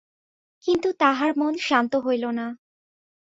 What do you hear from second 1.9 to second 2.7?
হইল না।